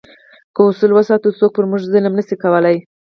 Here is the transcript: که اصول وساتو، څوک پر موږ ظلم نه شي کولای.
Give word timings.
که 0.55 0.61
اصول 0.69 0.91
وساتو، 0.93 1.37
څوک 1.39 1.51
پر 1.55 1.63
موږ 1.69 1.81
ظلم 1.93 2.13
نه 2.19 2.23
شي 2.27 2.35
کولای. 2.43 2.77